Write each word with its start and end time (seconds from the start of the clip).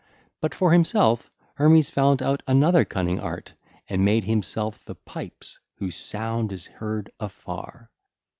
But 0.39 0.55
for 0.55 0.71
himself 0.71 1.29
Hermes 1.53 1.91
found 1.91 2.23
out 2.23 2.41
another 2.47 2.83
cunning 2.85 3.19
art 3.19 3.53
and 3.87 4.03
made 4.03 4.23
himself 4.23 4.83
the 4.83 4.95
pipes 4.95 5.59
whose 5.75 5.95
sound 5.97 6.51
is 6.51 6.65
heard 6.65 7.11
afar. 7.19 7.91